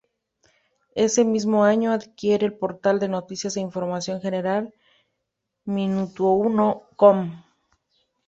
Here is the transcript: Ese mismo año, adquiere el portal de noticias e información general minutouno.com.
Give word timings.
Ese 0.95 1.23
mismo 1.25 1.63
año, 1.63 1.91
adquiere 1.91 2.47
el 2.47 2.57
portal 2.57 2.99
de 2.99 3.07
noticias 3.07 3.55
e 3.55 3.59
información 3.59 4.19
general 4.19 4.73
minutouno.com. 5.63 7.43